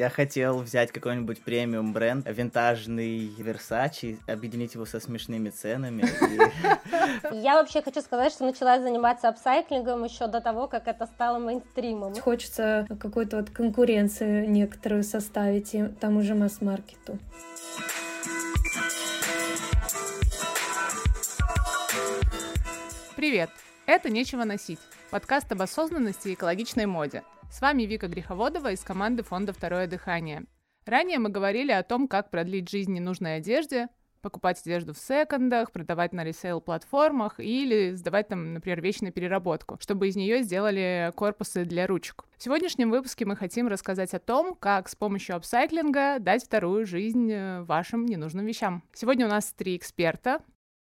[0.00, 6.06] Я хотел взять какой-нибудь премиум бренд, винтажный Versace, объединить его со смешными ценами.
[7.34, 12.14] Я вообще хочу сказать, что начала заниматься апсайклингом еще до того, как это стало мейнстримом.
[12.14, 17.18] Хочется какой-то вот конкуренцию некоторую составить и тому же масс-маркету.
[23.16, 23.50] Привет!
[23.84, 24.80] Это «Нечего носить»—
[25.10, 27.22] подкаст об осознанности и экологичной моде.
[27.50, 30.44] С вами Вика Греховодова из команды фонда «Второе дыхание».
[30.86, 33.88] Ранее мы говорили о том, как продлить жизнь ненужной одежде,
[34.22, 40.08] покупать одежду в секондах, продавать на ресейл-платформах или сдавать там, например, вещи на переработку, чтобы
[40.08, 42.24] из нее сделали корпусы для ручек.
[42.36, 47.30] В сегодняшнем выпуске мы хотим рассказать о том, как с помощью апсайклинга дать вторую жизнь
[47.32, 48.84] э, вашим ненужным вещам.
[48.94, 50.40] Сегодня у нас три эксперта.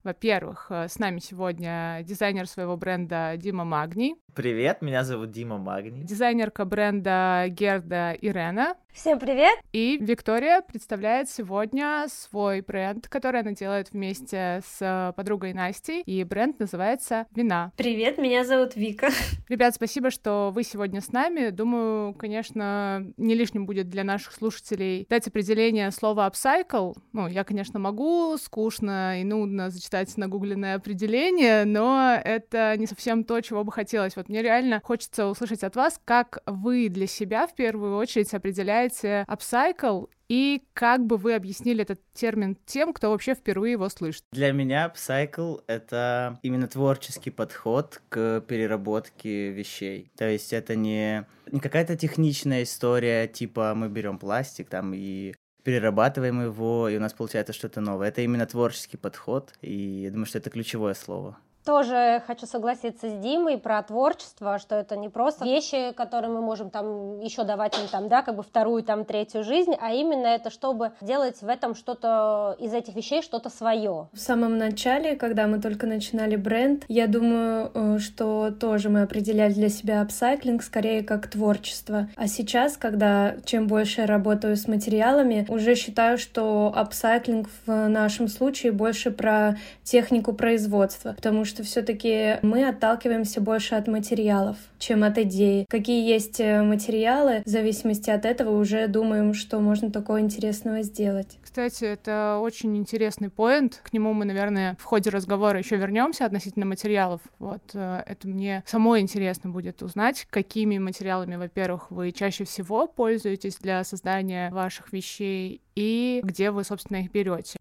[0.03, 4.15] Во-первых, э, с нами сегодня дизайнер своего бренда Дима Магний.
[4.33, 6.03] Привет, меня зовут Дима Магний.
[6.03, 8.75] Дизайнерка бренда Герда Ирена.
[8.93, 9.57] Всем привет!
[9.71, 16.59] И Виктория представляет сегодня свой бренд, который она делает вместе с подругой Настей, и бренд
[16.59, 17.71] называется «Вина».
[17.77, 19.07] Привет, меня зовут Вика.
[19.47, 21.51] Ребят, спасибо, что вы сегодня с нами.
[21.51, 26.93] Думаю, конечно, не лишним будет для наших слушателей дать определение слова «upcycle».
[27.13, 33.39] Ну, я, конечно, могу скучно и нудно зачитать нагугленное определение, но это не совсем то,
[33.39, 34.17] чего бы хотелось.
[34.17, 38.80] Вот мне реально хочется услышать от вас, как вы для себя в первую очередь определяете
[38.81, 44.23] определяете upcycle и как бы вы объяснили этот термин тем, кто вообще впервые его слышит?
[44.31, 50.09] Для меня upcycle— это именно творческий подход к переработке вещей.
[50.17, 56.41] То есть это не, не какая-то техничная история, типа мы берем пластик там и перерабатываем
[56.41, 58.07] его, и у нас получается что-то новое.
[58.07, 61.37] Это именно творческий подход, и я думаю, что это ключевое слово.
[61.65, 66.71] Тоже хочу согласиться с Димой про творчество, что это не просто вещи, которые мы можем
[66.71, 70.49] там еще давать им там, да, как бы вторую, там, третью жизнь, а именно это,
[70.49, 74.07] чтобы делать в этом что-то, из этих вещей что-то свое.
[74.11, 79.53] В самом начале, когда мы только начинали бренд, я думаю, э, что тоже мы определяли
[79.53, 82.07] для себя апсайклинг скорее как творчество.
[82.15, 88.27] А сейчас, когда чем больше я работаю с материалами, уже считаю, что апсайклинг в нашем
[88.27, 95.03] случае больше про технику производства, потому что что все-таки мы отталкиваемся больше от материалов, чем
[95.03, 95.65] от идей.
[95.69, 101.37] Какие есть э, материалы, в зависимости от этого уже думаем, что можно такого интересного сделать.
[101.43, 103.81] Кстати, это очень интересный поинт.
[103.83, 107.19] К нему мы, наверное, в ходе разговора еще вернемся относительно материалов.
[107.37, 113.57] Вот э, это мне самой интересно будет узнать, какими материалами, во-первых, вы чаще всего пользуетесь
[113.57, 117.57] для создания ваших вещей и где вы, собственно, их берете.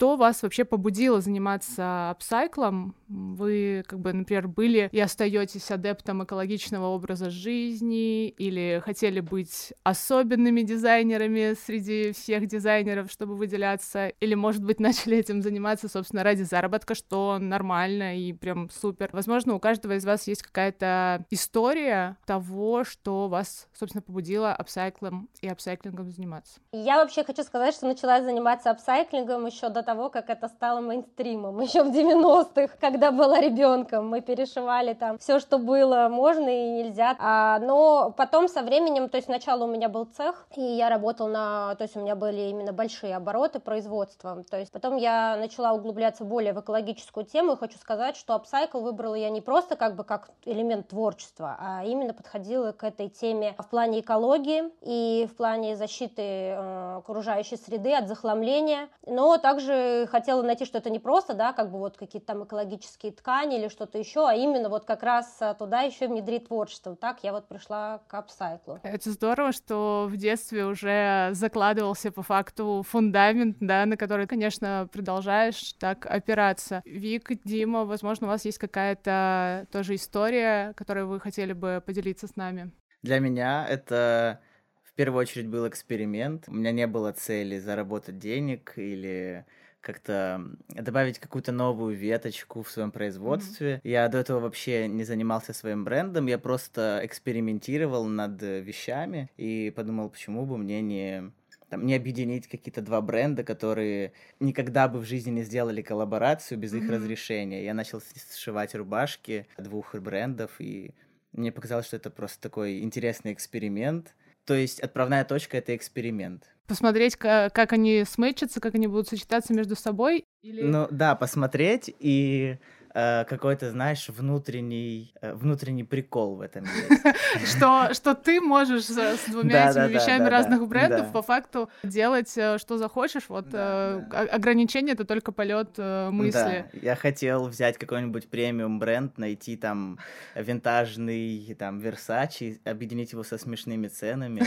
[0.00, 2.94] Что вас вообще побудило заниматься апсайклом?
[3.06, 10.62] Вы, как бы, например, были и остаетесь адептом экологичного образа жизни или хотели быть особенными
[10.62, 14.08] дизайнерами среди всех дизайнеров, чтобы выделяться?
[14.20, 19.10] Или, может быть, начали этим заниматься, собственно, ради заработка, что нормально и прям супер.
[19.12, 25.28] Возможно, у каждого из вас есть какая-то история того, что вас, собственно, побудило upcycle ом
[25.42, 26.58] и апсайклингом заниматься.
[26.72, 31.60] Я вообще хочу сказать, что начала заниматься апсайклингом еще до того, как это стало мейнстримом,
[31.66, 34.08] еще в 90-х, когда была ребенком.
[34.08, 37.16] Мы перешивали там все, что было можно и нельзя.
[37.18, 41.26] А, но потом со временем, то есть сначала у меня был цех, и я работал
[41.26, 44.44] на, то есть у меня были именно большие обороты производства.
[44.48, 48.78] То есть потом я начала углубляться более в экологическую тему, и хочу сказать, что upcycle
[48.78, 53.56] выбрала я не просто как бы как элемент творчества, а именно подходила к этой теме
[53.58, 59.79] в плане экологии и в плане защиты э, окружающей среды от захламления, но также
[60.10, 63.98] хотела найти что-то не просто, да, как бы вот какие-то там экологические ткани или что-то
[63.98, 66.96] еще, а именно вот как раз а, туда еще внедрить творчество.
[66.96, 68.80] Так я вот пришла к апсайклу.
[68.82, 75.74] Это здорово, что в детстве уже закладывался по факту фундамент, да, на который, конечно, продолжаешь
[75.74, 76.82] так опираться.
[76.84, 82.36] Вик, Дима, возможно, у вас есть какая-то тоже история, которой вы хотели бы поделиться с
[82.36, 82.70] нами?
[83.02, 84.40] Для меня это
[84.84, 86.44] в первую очередь был эксперимент.
[86.48, 89.46] У меня не было цели заработать денег или
[89.80, 93.74] как-то добавить какую-то новую веточку в своем производстве.
[93.76, 93.90] Mm-hmm.
[93.90, 100.10] Я до этого вообще не занимался своим брендом, я просто экспериментировал над вещами и подумал,
[100.10, 101.32] почему бы мне не
[101.70, 106.74] там, не объединить какие-то два бренда, которые никогда бы в жизни не сделали коллаборацию без
[106.74, 106.84] mm-hmm.
[106.84, 107.64] их разрешения.
[107.64, 110.92] Я начал сшивать рубашки двух брендов, и
[111.32, 114.14] мне показалось, что это просто такой интересный эксперимент.
[114.44, 119.52] То есть отправная точка— это эксперимент посмотреть, как, как они сметчатся, как они будут сочетаться
[119.52, 120.24] между собой?
[120.40, 120.62] Или...
[120.62, 122.58] Ну да, посмотреть и
[122.94, 127.02] э, какой-то, знаешь, внутренний, э, внутренний прикол в этом есть.
[127.56, 132.78] Что, что ты можешь с двумя этими вещами разных брендов по факту делать, э, что
[132.78, 133.24] захочешь.
[133.28, 136.66] Вот ограничение— это только полет мысли.
[136.72, 139.98] Я хотел взять какой-нибудь премиум бренд, найти там
[140.34, 144.42] винтажный там Versace, объединить его со смешными ценами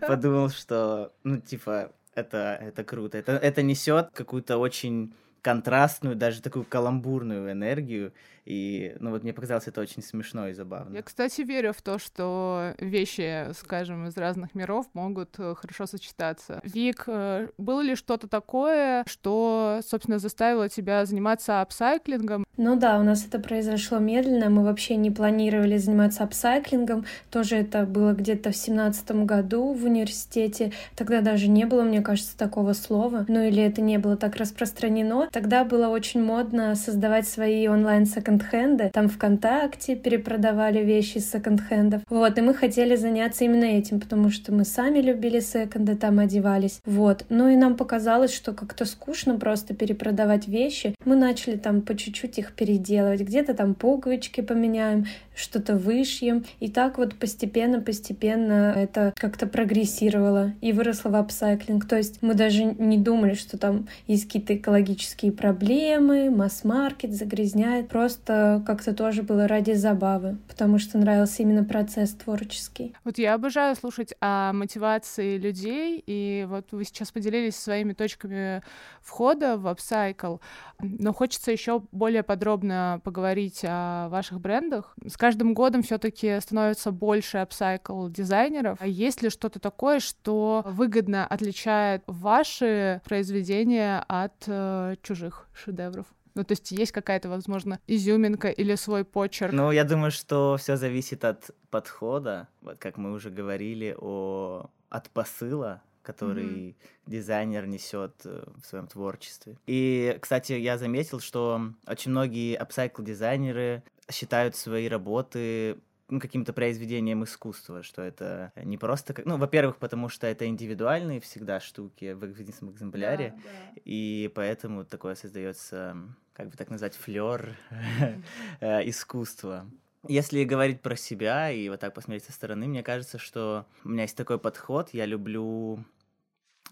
[0.06, 3.18] подумал, что, ну, типа, это, это круто.
[3.18, 8.12] Это, это несет какую-то очень контрастную, даже такую каламбурную энергию,
[8.50, 10.96] и, ну, вот мне показалось это очень смешно и забавно.
[10.96, 16.60] Я, кстати, верю в то, что вещи, скажем, из разных миров могут э, хорошо сочетаться.
[16.64, 22.44] Вик, э, было ли что-то такое, что, собственно, заставило тебя заниматься апсайклингом?
[22.56, 27.84] Ну да, у нас это произошло медленно, мы вообще не планировали заниматься апсайклингом, тоже это
[27.84, 33.24] было где-то в семнадцатом году в университете, тогда даже не было, мне кажется, такого слова,
[33.28, 35.28] ну или это не было так распространено.
[35.32, 38.90] Тогда было очень модно создавать свои онлайн секонд-хенды.
[38.92, 42.02] Там ВКонтакте перепродавали вещи из секонд-хендов.
[42.08, 46.80] Вот, и мы хотели заняться именно этим, потому что мы сами любили секонды, там одевались.
[46.84, 47.24] Вот.
[47.28, 50.94] Ну и нам показалось, что как-то скучно просто перепродавать вещи.
[51.04, 53.20] Мы начали там по чуть-чуть их переделывать.
[53.20, 55.06] Где-то там пуговички поменяем,
[55.40, 56.44] что-то вышьем.
[56.60, 61.86] И так вот постепенно-постепенно это как-то прогрессировало и выросло в апсайклинг.
[61.88, 67.88] То есть мы даже не думали, что там есть какие-то экологические проблемы, масс-маркет загрязняет.
[67.88, 72.94] Просто как-то тоже было ради забавы, потому что нравился именно процесс творческий.
[73.04, 78.62] Вот я обожаю слушать о мотивации людей, и вот вы сейчас поделились своими точками
[79.00, 80.36] входа в апсайкл,
[80.80, 84.94] но хочется еще более подробно поговорить о ваших брендах.
[85.08, 88.78] Скажите, каждым годом все-таки становится больше апсайкл дизайнеров.
[88.80, 96.06] А есть ли что-то такое, что выгодно отличает ваши произведения от э, чужих шедевров?
[96.34, 99.52] Ну, то есть есть какая-то, возможно, изюминка или свой почерк?
[99.52, 102.48] Ну, я думаю, что все зависит от подхода.
[102.60, 105.80] Вот как мы уже говорили о от посыла,
[106.12, 106.74] который mm-hmm.
[107.06, 109.56] дизайнер несет э, в своем творчестве.
[109.66, 115.78] И, кстати, я заметил, что очень многие апсайкл дизайнеры считают свои работы
[116.08, 119.26] ну, каким-то произведением искусства, что это не просто как...
[119.26, 123.80] Ну, во-первых, потому что это индивидуальные всегда штуки в единственном экземпляре, да, да.
[123.84, 125.96] и поэтому такое создается,
[126.32, 127.56] как бы так назвать, флер
[128.60, 129.70] э, искусства.
[130.08, 134.02] Если говорить про себя и вот так посмотреть со стороны, мне кажется, что у меня
[134.02, 135.84] есть такой подход, я люблю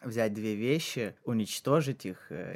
[0.03, 2.55] взять две вещи, уничтожить их, э,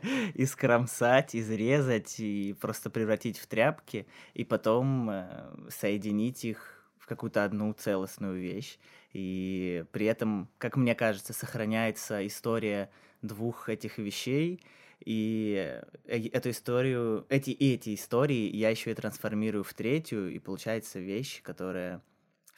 [0.34, 7.72] искромсать, изрезать и просто превратить в тряпки, и потом э, соединить их в какую-то одну
[7.72, 8.78] целостную вещь.
[9.12, 12.90] И при этом, как мне кажется, сохраняется история
[13.22, 14.60] двух этих вещей,
[15.04, 20.98] и э, эту историю, эти эти истории я еще и трансформирую в третью, и получается
[20.98, 22.02] вещь, которая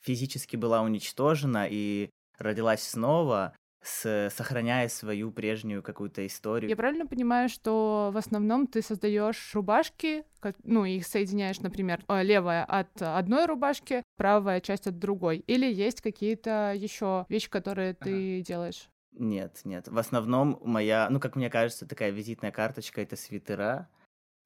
[0.02, 6.70] физически была уничтожена и родилась снова, с, сохраняя свою прежнюю какую-то историю.
[6.70, 10.24] Я правильно понимаю, что в основном ты создаешь рубашки,
[10.62, 16.00] ну, их соединяешь, например, э, левая от одной рубашки, правая часть от другой, или есть
[16.00, 18.44] какие-то еще вещи, которые ты ага.
[18.44, 18.88] делаешь?
[19.12, 19.88] Нет, нет.
[19.88, 23.88] В основном моя, ну, как мне кажется, такая визитная карточка— это свитера.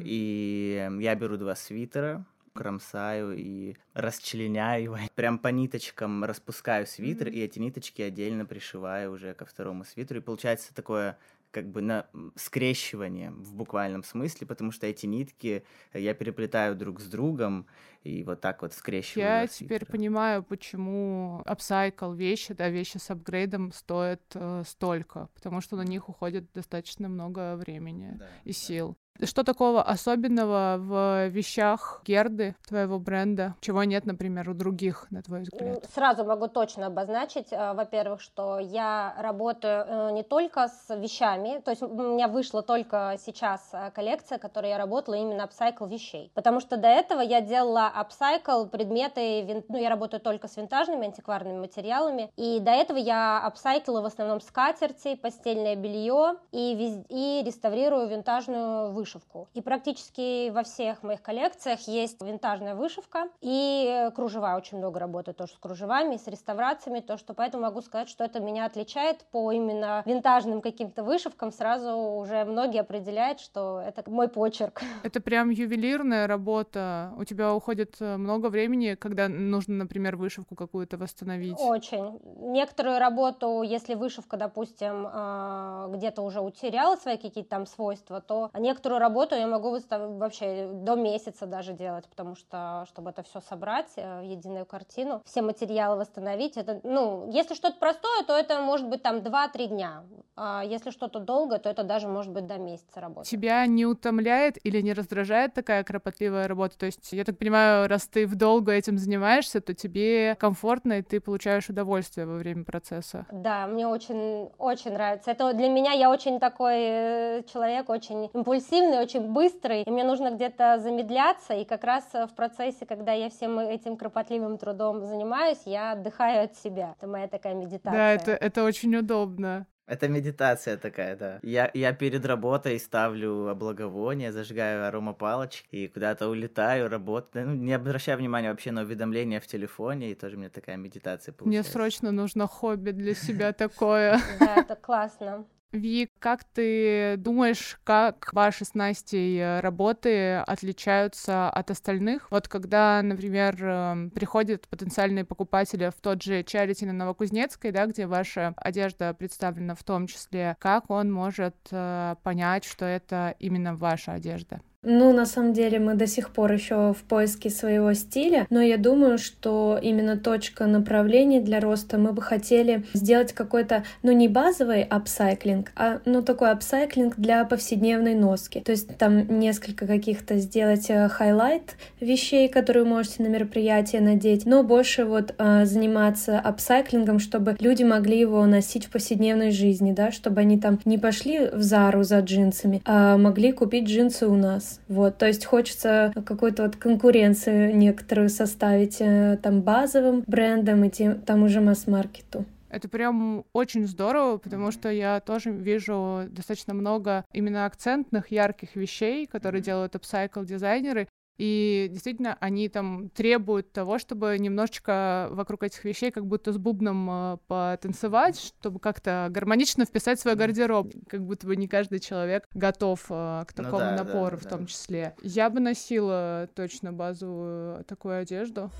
[0.00, 7.32] И я беру два свитера, кромсаю и расчленяю, прям по ниточкам распускаю свитер, mm-hmm.
[7.32, 11.18] и эти ниточки отдельно пришиваю уже ко второму свитеру, и получается такое
[11.56, 15.64] как бы на скрещивание в буквальном смысле, потому что эти нитки
[15.94, 17.66] я переплетаю друг с другом
[18.02, 19.26] и вот так вот скрещиваю.
[19.26, 25.76] Я теперь понимаю, почему апсайкл вещи, да, вещи с апгрейдом стоят э, столько, потому что
[25.76, 28.98] на них уходит достаточно много времени да, и сил.
[29.22, 35.42] Что такого особенного в вещах Герды, твоего бренда, чего нет, например, у других, на твой
[35.42, 35.84] взгляд?
[35.94, 41.70] Сразу могу точно обозначить, э, во-первых, что я работаю э, не только с вещами, то
[41.70, 46.60] есть у меня вышла только сейчас э, коллекция, которой я работала именно апсайкл вещей, потому
[46.60, 52.30] что до этого я делала апсайкл предметы, ну, я работаю только с винтажными антикварными материалами,
[52.36, 59.05] и до этого я апсайклила в основном скатерти, постельное белье и, и реставрирую винтажную вышивку
[59.06, 59.48] вышивку.
[59.54, 64.56] И практически во всех моих коллекциях есть винтажная вышивка и кружева.
[64.56, 68.40] Очень много работаю тоже с кружевами, с реставрациями, то, что поэтому могу сказать, что это
[68.40, 71.52] меня отличает по именно винтажным каким-то вышивкам.
[71.52, 74.82] Сразу уже многие определяют, что это мой почерк.
[75.02, 77.12] Это прям ювелирная работа.
[77.16, 81.58] У тебя уходит э, много времени, когда нужно, например, вышивку какую-то восстановить?
[81.58, 82.18] Очень.
[82.38, 88.95] Некоторую работу, если вышивка, допустим, э, где-то уже утеряла свои какие-то там свойства, то некоторую
[88.96, 93.92] которую работу я могу вообще до месяца даже делать, потому что, чтобы это все собрать
[93.96, 98.88] э, в единую картину, все материалы восстановить, это, ну, если что-то простое, то это может
[98.88, 100.02] быть там 2-3 дня,
[100.36, 103.28] а если что-то долго, то это даже может быть до месяца работы.
[103.28, 106.78] Тебя не утомляет или не раздражает такая кропотливая работа?
[106.78, 111.20] То есть, я так понимаю, раз ты вдолго этим занимаешься, то тебе комфортно, и ты
[111.20, 113.26] получаешь удовольствие во время процесса.
[113.32, 115.30] Да, мне очень, очень нравится.
[115.30, 120.30] Это для меня, я очень такой э, человек, очень импульсивный, очень быстрый, и мне нужно
[120.30, 125.92] где-то замедляться, и как раз в процессе, когда я всем этим кропотливым трудом занимаюсь, я
[125.92, 126.94] отдыхаю от себя.
[126.98, 127.92] Это моя такая медитация.
[127.92, 129.66] Да, это, это очень удобно.
[129.86, 131.38] Это медитация такая, да.
[131.42, 137.46] Я, я перед работой ставлю благовоние, зажигаю аромапалочки и куда-то улетаю, работаю.
[137.46, 141.32] Ну, не обращаю внимания вообще на уведомления в телефоне, и тоже у меня такая медитация
[141.32, 141.70] получается.
[141.70, 144.18] Мне срочно нужно хобби для себя такое.
[144.40, 145.46] Да, это классно.
[145.76, 152.30] Вик, как ты думаешь, как ваши с Настей работы отличаются от остальных?
[152.30, 158.06] Вот когда, например, эм, приходят потенциальные покупатели в тот же Чарити на Новокузнецкой, да, где
[158.06, 164.12] ваша одежда представлена в том числе, как он может э, понять, что это именно ваша
[164.12, 164.62] одежда?
[164.88, 168.76] Ну, на самом деле, мы до сих пор еще в поиске своего стиля, но я
[168.76, 174.84] думаю, что именно точка направления для роста мы бы хотели сделать какой-то, ну, не базовый
[174.84, 178.60] апсайклинг, а, ну, такой апсайклинг для повседневной носки.
[178.60, 184.46] То есть там несколько каких-то сделать э, highlight вещей, которые вы можете на мероприятие надеть,
[184.46, 190.12] но больше вот а, заниматься апсайклингом, чтобы люди могли его носить в повседневной жизни, да,
[190.12, 194.75] чтобы они там не пошли в Зару за джинсами, а могли купить джинсы у нас.
[194.88, 201.20] Вот, то есть хочется какую-то вот конкуренцию некоторую составить э, там базовым брендам и тем,
[201.20, 202.44] тому же масс-маркету.
[202.68, 209.26] Это прям очень здорово, потому что я тоже вижу достаточно много именно акцентных, ярких вещей,
[209.26, 216.10] которые делают апсайкл дизайнеры, и действительно, они там требуют того, чтобы немножечко вокруг этих вещей
[216.10, 220.92] как будто с бубном э, потанцевать, чтобы как-то гармонично вписать свой гардероб.
[221.08, 224.42] Как будто бы не каждый человек готов э, к ну такому ну, да, напору да,
[224.42, 225.14] в том числе.
[225.22, 228.70] Я бы носила точно базовую такую одежду.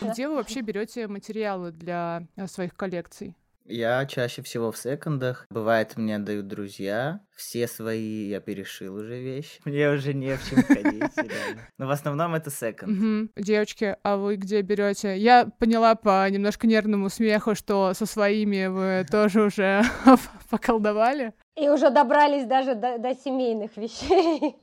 [0.00, 3.34] Где вы вообще берете материалы для э, своих коллекций?
[3.66, 5.46] Я чаще всего в секондах.
[5.48, 7.20] Бывает, мне дают друзья.
[7.34, 9.60] Все свои я перешил уже вещи.
[9.64, 11.02] Мне уже не в чем ходить.
[11.78, 13.30] Но в основном это секонд.
[13.36, 15.16] Девочки, а вы где берете?
[15.16, 19.82] Я поняла по немножко нервному смеху, что со своими вы тоже уже
[20.50, 21.32] поколдовали.
[21.56, 24.56] И уже добрались даже до, до семейных вещей,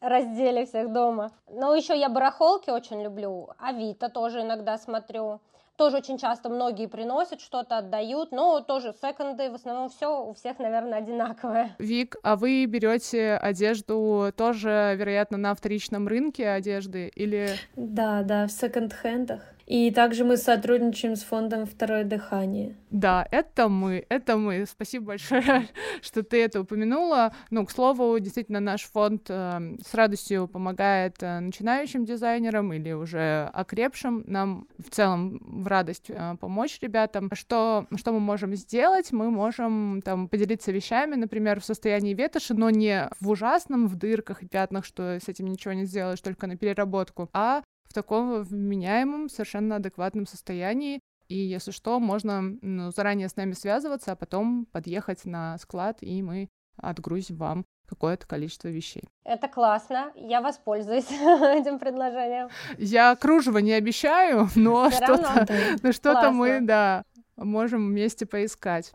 [0.00, 1.32] разделе всех дома.
[1.50, 5.40] Но еще я барахолки очень люблю, Авито тоже иногда смотрю
[5.78, 10.58] тоже очень часто многие приносят что-то, отдают, но тоже секонды, в основном все у всех,
[10.58, 11.76] наверное, одинаковое.
[11.78, 17.50] Вик, а вы берете одежду тоже, вероятно, на вторичном рынке одежды или...
[17.76, 19.40] Да, да, в секонд-хендах.
[19.68, 22.74] И также мы сотрудничаем с фондом «Второе дыхание».
[22.90, 24.64] Да, это мы, это мы.
[24.64, 25.68] Спасибо большое,
[26.02, 27.34] что ты это упомянула.
[27.50, 33.50] Ну, к слову, действительно, наш фонд э, с радостью помогает э, начинающим дизайнерам или уже
[33.52, 34.24] окрепшим.
[34.26, 37.28] Нам в целом в радость э, помочь ребятам.
[37.34, 39.12] Что, что мы можем сделать?
[39.12, 44.42] Мы можем там поделиться вещами, например, в состоянии ветоши, но не в ужасном, в дырках
[44.42, 49.28] и пятнах, что с этим ничего не сделаешь, только на переработку, а в таком вменяемом,
[49.28, 51.00] совершенно адекватном состоянии.
[51.28, 56.22] И если что, можно ну, заранее с нами связываться, а потом подъехать на склад, и
[56.22, 59.04] мы отгрузим вам какое-то количество вещей.
[59.24, 62.48] Это классно, я воспользуюсь этим предложением.
[62.76, 65.46] Я кружево не обещаю, но что-то,
[65.82, 67.04] но что-то мы, да,
[67.36, 68.92] можем вместе поискать.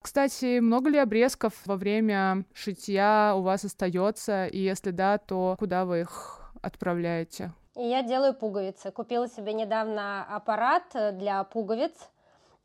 [0.00, 4.46] Кстати, много ли обрезков во время шитья у вас остается?
[4.46, 7.52] И если да, то куда вы их отправляете?
[7.74, 8.90] Я делаю пуговицы.
[8.90, 11.92] Купила себе недавно аппарат для пуговиц.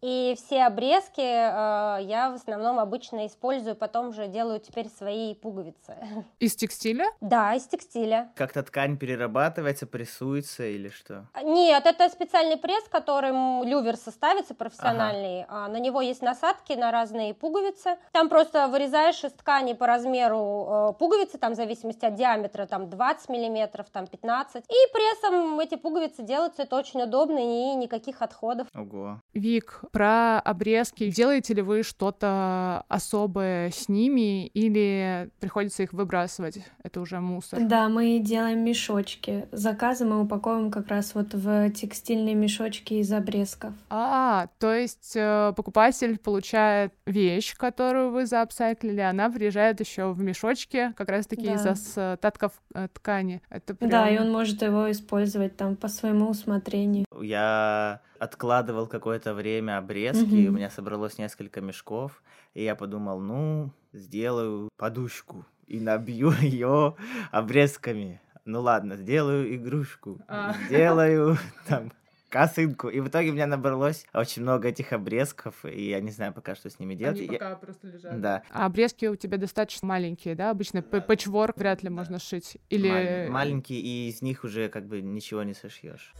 [0.02, 5.96] И все обрезки э, я в основном обычно использую, потом же делаю теперь свои пуговицы.
[6.40, 7.06] Из текстиля?
[7.20, 8.32] Да, из текстиля.
[8.36, 11.26] Как-то ткань перерабатывается, прессуется или что?
[11.44, 15.44] Нет, это специальный пресс, которым лювер составится профессиональный.
[15.44, 15.66] Ага.
[15.66, 17.98] А, на него есть насадки на разные пуговицы.
[18.12, 22.90] Там просто вырезаешь из ткани по размеру э, пуговицы, там в зависимости от диаметра, там
[22.90, 24.64] 20 миллиметров, там 15.
[24.64, 28.68] И прессом эти пуговицы делаются, это очень удобно и никаких отходов.
[28.76, 29.22] Ого.
[29.34, 31.10] Вик, Про обрезки.
[31.10, 36.60] Делаете ли вы что-то особое с ними или приходится их выбрасывать?
[36.84, 37.60] Это уже мусор.
[37.62, 39.48] Да, мы делаем мешочки.
[39.52, 43.74] Заказы мы упаковываем как раз вот в текстильные мешочки из обрезков.
[43.90, 50.94] А, то есть э, покупатель получает вещь, которую вы заапсайклили, она приезжает еще в мешочке,
[50.96, 51.54] как раз-таки да.
[51.54, 53.42] из остатков э, ткани.
[53.50, 53.90] Это прям...
[53.90, 57.06] Да, и он может его использовать там по своему усмотрению.
[57.22, 60.48] Я откладывал какое-то время обрезки, mm-hmm.
[60.48, 62.22] у меня собралось несколько мешков,
[62.54, 66.96] и я подумал, ну, сделаю подушку и набью ее
[67.32, 68.22] обрезками.
[68.46, 70.54] Ну ладно, сделаю игрушку, а.
[70.68, 71.92] сделаю там
[72.30, 72.90] косынку.
[72.90, 76.56] И в итоге у меня набралось очень много этих обрезков, и я не знаю пока,
[76.56, 77.20] что с ними делать.
[77.20, 77.56] Они пока я...
[77.56, 78.22] просто лежат.
[78.22, 78.44] Да.
[78.52, 80.52] А обрезки у тебя достаточно маленькие, да?
[80.52, 81.02] Обычно да.
[81.02, 81.96] пэтчворк вряд ли да.
[81.96, 82.58] можно шить.
[82.70, 82.90] Или...
[82.90, 86.14] Маль- маленькие, и из них уже как бы ничего не сошьешь.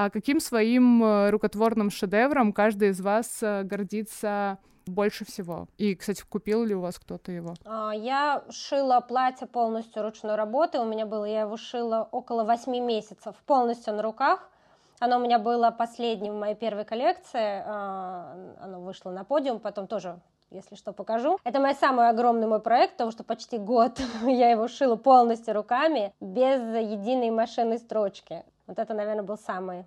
[0.00, 5.66] А каким своим э, рукотворным шедевром каждый из вас э, гордится больше всего?
[5.76, 7.54] И, кстати, купил ли у вас кто-то его?
[7.64, 10.78] А, я шила платье полностью ручной работы.
[10.78, 14.48] У меня было, я его шила около восьми месяцев полностью на руках.
[15.00, 17.62] Оно у меня было последним в моей первой коллекции.
[17.66, 21.38] А, оно вышло на подиум, потом тоже если что, покажу.
[21.44, 26.12] Это мой самый огромный мой проект, потому что почти год я его шила полностью руками,
[26.20, 28.44] без единой машинной строчки.
[28.66, 29.84] Вот это, наверное, был самый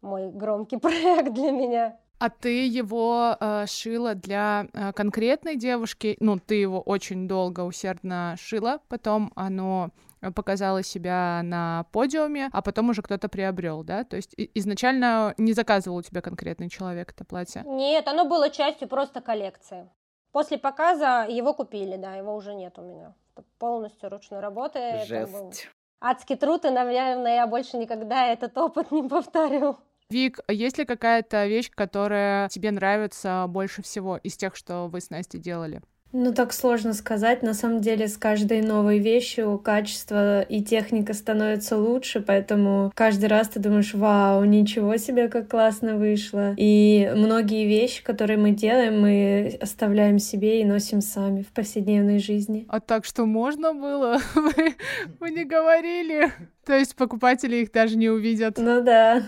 [0.00, 1.96] мой громкий проект для меня.
[2.18, 6.16] А ты его э, шила для э, конкретной девушки?
[6.18, 9.90] Ну, ты его очень долго усердно шила, потом оно
[10.34, 14.04] показало себя на подиуме, а потом уже кто-то приобрел, да?
[14.04, 17.62] То есть изначально не заказывал у тебя конкретный человек это платье?
[17.66, 19.90] Нет, оно было частью просто коллекции.
[20.32, 23.14] После показа его купили, да, его уже нет у меня.
[23.34, 24.98] Это полностью ручной работы.
[25.06, 25.10] Жесть.
[25.10, 25.52] Это был
[26.00, 29.78] адский труд, и, наверное, я больше никогда этот опыт не повторю.
[30.08, 35.00] Вик, а есть ли какая-то вещь, которая тебе нравится больше всего из тех, что вы
[35.00, 35.82] с Настей делали?
[36.18, 37.42] Ну, так сложно сказать.
[37.42, 43.48] На самом деле, с каждой новой вещью качество и техника становятся лучше, поэтому каждый раз
[43.48, 46.54] ты думаешь, вау, ничего себе, как классно вышло.
[46.56, 52.64] И многие вещи, которые мы делаем, мы оставляем себе и носим сами в повседневной жизни.
[52.70, 54.18] А так что можно было?
[54.34, 54.74] Вы,
[55.20, 56.32] вы не говорили.
[56.64, 58.56] То есть покупатели их даже не увидят.
[58.56, 59.22] Ну да.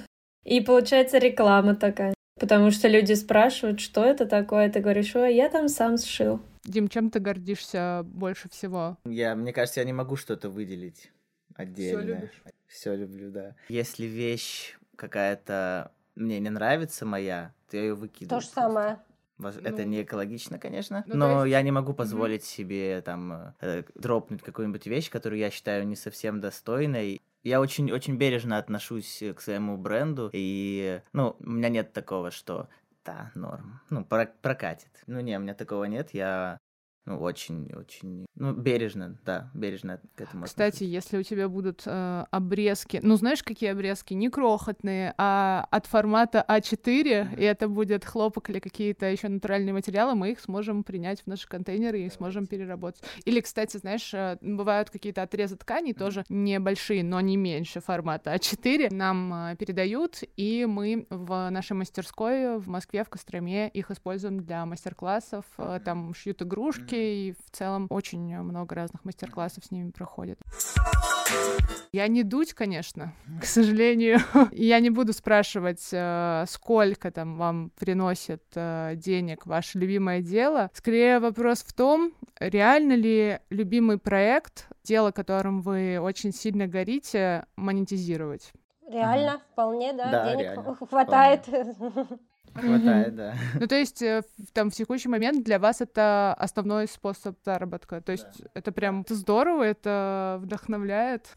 [0.47, 2.15] И получается реклама такая.
[2.41, 6.41] Потому что люди спрашивают, что это такое, ты говоришь, ой, я там сам сшил.
[6.69, 8.99] Дим, чем ты гордишься больше всего?
[9.05, 11.11] Я, мне кажется, я не могу что-то выделить
[11.55, 12.03] отдельно.
[12.03, 12.43] Все любишь?
[12.67, 13.55] Все люблю, да.
[13.69, 18.41] Если вещь какая-то мне не нравится моя, то я ее выкидываю.
[18.41, 18.99] То же самое.
[19.41, 21.53] Это ну, не экологично, конечно, ну, но есть...
[21.53, 22.57] я не могу позволить mm-hmm.
[22.57, 27.21] себе там э, дропнуть какую-нибудь вещь, которую я считаю не совсем достойной.
[27.45, 32.69] Я очень, очень бережно отношусь к своему бренду, и, ну, у меня нет такого, что
[33.09, 33.81] да, норм.
[33.89, 34.91] Ну, прокатит.
[35.07, 36.13] Ну, не, у меня такого нет.
[36.13, 36.59] Я
[37.09, 40.93] ну, очень-очень, ну, бережно, да, бережно к этому Кстати, отношусь.
[40.93, 44.13] если у тебя будут э, обрезки, ну, знаешь, какие обрезки?
[44.13, 47.41] Не крохотные, а от формата А4, mm-hmm.
[47.41, 51.49] и это будет хлопок или какие-то еще натуральные материалы, мы их сможем принять в наши
[51.49, 53.03] контейнеры и сможем переработать.
[53.25, 55.99] Или, кстати, знаешь, э, бывают какие-то отрезы тканей, mm-hmm.
[55.99, 62.59] тоже небольшие, но не меньше формата А4, нам э, передают, и мы в нашей мастерской
[62.59, 65.81] в Москве, в Костроме их используем для мастер-классов, mm-hmm.
[65.81, 70.39] там шьют игрушки, и в целом очень много разных мастер-классов с ними проходит.
[71.93, 74.19] Я не дуть, конечно, к сожалению.
[74.53, 80.71] Я не буду спрашивать, э, сколько там вам приносит э, денег ваше любимое дело.
[80.75, 88.53] Скорее вопрос в том, реально ли любимый проект, дело, которым вы очень сильно горите, монетизировать?
[88.91, 91.47] Реально, mm вполне, да, да денег реально, хватает.
[91.47, 92.07] Вполне.
[92.55, 93.35] Хватает, да.
[93.55, 98.01] Ну, то есть, э, там, в текущий момент для вас это основной способ заработка.
[98.01, 101.29] То есть, это прям здорово, это вдохновляет.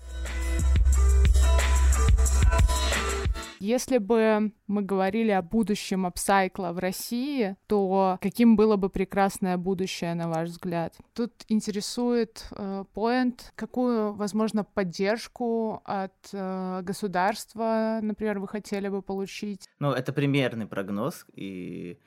[3.62, 10.16] Если бы мы говорили о будущем апсайкла в России, то каким было бы прекрасное будущее,
[10.16, 10.96] на ваш взгляд?
[11.14, 12.86] Тут интересует э,
[13.54, 19.70] какую, возможно, поддержку от э, государства, например, вы хотели бы получить?
[19.78, 22.00] Ну, это примерный прогноз, и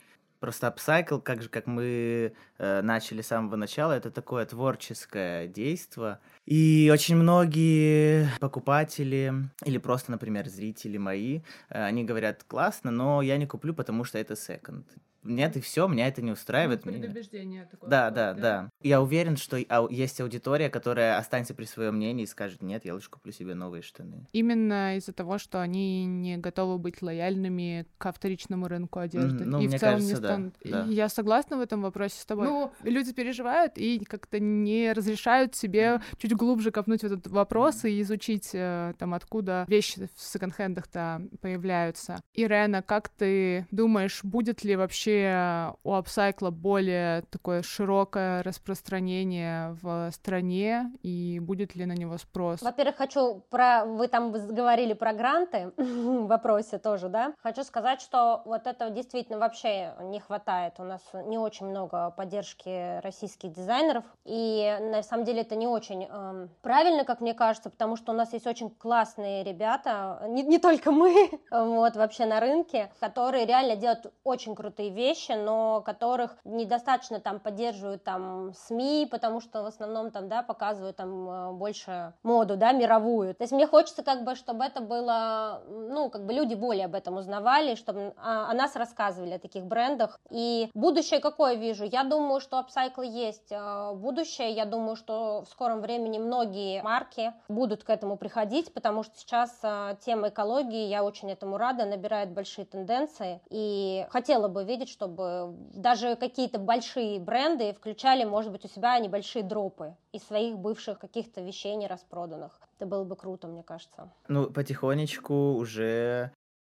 [0.44, 6.18] Просто апсайкл, как же, как мы э, начали с самого начала, это такое творческое действие,
[6.46, 9.33] И очень многие покупатели
[9.64, 14.18] или просто, например, зрители мои, э, они говорят, классно, но я не куплю, потому что
[14.18, 14.87] это секонд
[15.24, 16.84] нет, и все, меня это не устраивает.
[16.84, 17.88] Ну, предубеждение такое.
[17.88, 18.70] Да, да, да, да.
[18.82, 19.56] Я уверен, что
[19.90, 23.82] есть аудитория, которая останется при своем мнении и скажет, нет, я лучше куплю себе новые
[23.82, 24.26] штаны.
[24.32, 29.44] Именно из-за того, что они не готовы быть лояльными к вторичному рынку одежды.
[29.44, 30.54] Mm, ну, и мне в целом кажется, не станут.
[30.62, 30.92] Да, да.
[30.92, 32.46] Я согласна в этом вопросе с тобой.
[32.46, 38.00] Ну, люди переживают и как-то не разрешают себе чуть глубже копнуть в этот вопрос и
[38.02, 42.20] изучить э, там, откуда вещи в секонд-хендах-то появляются.
[42.34, 50.11] Ирена, как ты думаешь, будет ли вообще вообще у апсайкла более такое широкое распространение в
[50.12, 52.62] стране и будет ли на него спрос?
[52.62, 53.85] Во-первых, хочу про...
[53.85, 57.35] Вы там говорили про гранты в вопросе тоже, да?
[57.42, 60.74] Хочу сказать, что вот этого действительно вообще не хватает.
[60.79, 66.05] У нас не очень много поддержки российских дизайнеров, и на самом деле это не очень
[66.05, 70.59] эм, правильно, как мне кажется, потому что у нас есть очень классные ребята, не, не
[70.59, 76.36] только мы, вот вообще на рынке, которые реально делают очень крутые вещи, вещи, но которых
[76.44, 82.14] недостаточно там поддерживают там СМИ, потому что в основном там, да, показывают там э, больше
[82.22, 83.34] моду, да, мировую.
[83.34, 86.94] То есть мне хочется как бы, чтобы это было, ну, как бы люди более об
[86.94, 90.20] этом узнавали, чтобы о, о нас рассказывали, о таких брендах.
[90.30, 91.84] И будущее какое вижу?
[91.84, 97.32] Я думаю, что Upcycle есть э, будущее, я думаю, что в скором времени многие марки
[97.48, 102.30] будут к этому приходить, потому что сейчас э, тема экологии, я очень этому рада, набирает
[102.30, 108.68] большие тенденции, и хотела бы видеть, чтобы даже какие-то большие бренды включали, может быть, у
[108.68, 112.61] себя небольшие дропы из своих бывших каких-то вещей не распроданных.
[112.76, 114.12] Это было бы круто, мне кажется.
[114.28, 116.30] Ну, потихонечку уже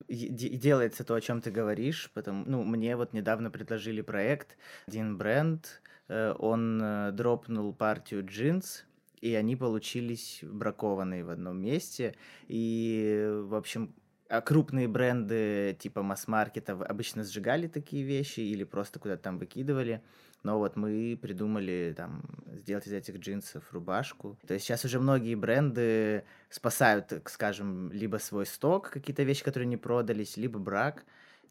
[0.07, 5.81] делается то, о чем ты говоришь, потому, ну, мне вот недавно предложили проект, один бренд,
[6.07, 8.85] э, он э, дропнул партию джинс,
[9.19, 12.15] и они получились бракованные в одном месте,
[12.47, 13.93] и, в общем,
[14.27, 20.01] а крупные бренды типа масс-маркета обычно сжигали такие вещи или просто куда-то там выкидывали.
[20.43, 24.37] Но вот мы придумали там сделать из этих джинсов рубашку.
[24.47, 29.77] То есть сейчас уже многие бренды спасают, скажем, либо свой сток, какие-то вещи, которые не
[29.77, 31.05] продались, либо брак.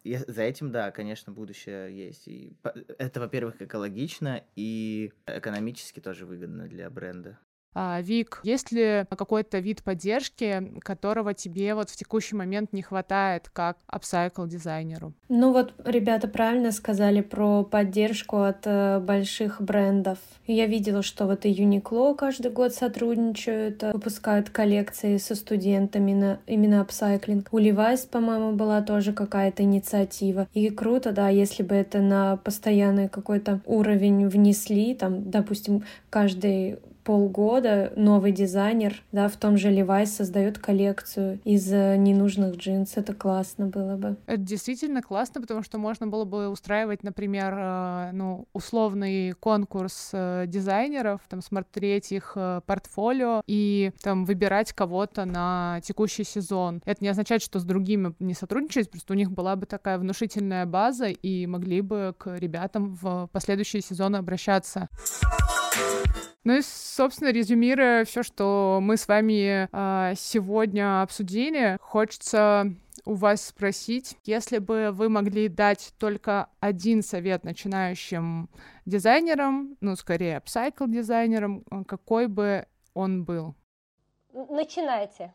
[0.05, 2.29] И за этим, да, конечно, будущее есть.
[2.29, 2.57] И
[2.99, 7.39] это, во-первых, экологично и экономически тоже выгодно для бренда.
[7.75, 13.51] А, Вик, есть ли какой-то вид поддержки, которого тебе вот в текущий момент не хватает
[13.53, 15.13] как апсайкл дизайнеру?
[15.29, 20.19] Ну вот ребята правильно сказали про поддержку от э, больших брендов.
[20.47, 26.39] Я видела, что вот и Uniqlo каждый год сотрудничают, э, выпускают коллекции со студентами на
[26.47, 27.49] именно апсайклинг.
[27.51, 30.47] У Levi's, по-моему, была тоже какая-то инициатива.
[30.55, 37.93] И круто, да, если бы это на постоянный какой-то уровень внесли, там, допустим, каждый полгода
[37.97, 42.97] новый дизайнер, да, в том же Levi's создает коллекцию из э, ненужных джинс.
[42.97, 44.17] Это классно было бы.
[44.27, 50.45] Это действительно классно, потому что можно было бы устраивать, например, э, ну, условный конкурс э,
[50.47, 52.37] дизайнеров, там, смотреть их
[52.67, 56.81] портфолио и там выбирать кого-то на текущий сезон.
[56.85, 60.65] Это не означает, что с другими не сотрудничать, просто у них была бы такая внушительная
[60.65, 64.89] база, и могли бы к ребятам в последующие сезоны обращаться.
[66.45, 72.75] Ну и, собственно, резюмируя все, что мы с вами э, сегодня обсудили, хочется
[73.07, 78.49] у вас спросить, если бы вы могли дать только один совет начинающим
[78.87, 83.55] дизайнерам, ну, скорее, апсайкл дизайнерам, какой бы он был?
[84.33, 85.33] Начинайте.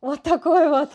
[0.00, 0.90] Вот такой вот.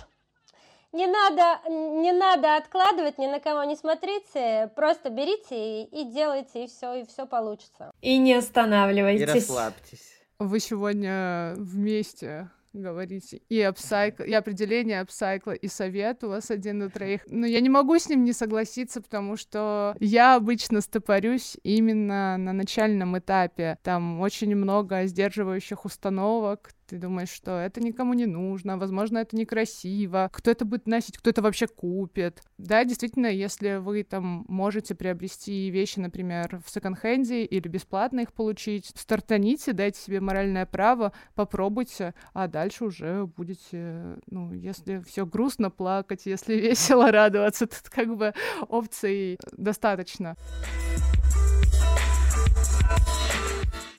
[0.92, 6.64] Не надо, не надо откладывать, ни на кого не смотрите, просто берите и, и делайте,
[6.64, 7.92] и все, и все получится.
[8.02, 9.22] И не останавливайтесь.
[9.22, 10.20] И расслабьтесь.
[10.40, 16.90] Вы сегодня вместе говорите и апсайкл, и определение апсайкла, и совет у вас один на
[16.90, 17.22] троих.
[17.28, 22.54] Но я не могу с ним не согласиться, потому что я обычно стопорюсь именно на
[22.54, 23.78] начальном этапе.
[23.84, 30.30] Там очень много сдерживающих установок, ты думаешь, что это никому не нужно, возможно, это некрасиво,
[30.34, 32.42] кто это будет носить, кто это вообще купит.
[32.58, 38.92] Да, действительно, если вы там можете приобрести вещи, например, в секонд-хенде или бесплатно их получить,
[38.96, 46.26] стартаните, дайте себе моральное право, попробуйте, а дальше уже будете, ну, если все грустно плакать,
[46.26, 48.34] если весело радоваться, тут как бы
[48.68, 50.36] опций достаточно.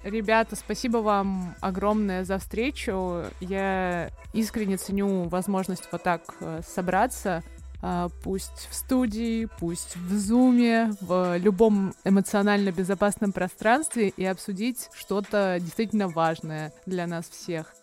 [0.03, 3.25] Ребята, спасибо вам огромное за встречу.
[3.41, 7.43] Я искренне ценю возможность вот так э, собраться.
[7.83, 15.59] а, пусть в студии, пусть в зуме, в любом эмоционально безопасном пространстве и обсудить что-то
[15.61, 17.75] действительно важное для нас всех.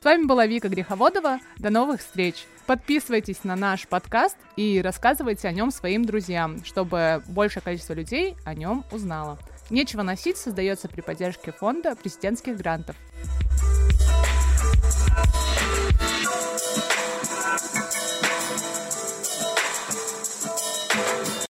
[0.00, 1.38] С вами была Вика Греховодова.
[1.58, 2.46] До новых встреч!
[2.66, 8.54] Подписывайтесь на наш подкаст и рассказывайте о нем своим друзьям, чтобы большее количество людей о
[8.54, 9.38] нем узнало.
[9.70, 12.96] «Нечего носить» создается при поддержке фонда президентских грантов.